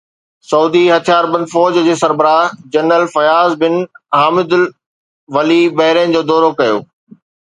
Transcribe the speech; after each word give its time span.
سعودي 0.51 0.79
هٿياربند 0.95 1.45
فوج 1.53 1.75
جي 1.87 1.93
سربراهه 2.01 2.47
جنرل 2.75 3.05
فياض 3.17 3.51
بن 3.65 3.75
حامد 4.17 4.49
الولي 4.61 5.61
بحرين 5.77 6.09
جو 6.17 6.21
دورو 6.33 6.49
ڪيو 6.63 6.77